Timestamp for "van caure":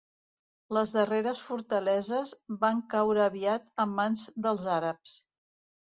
2.65-3.25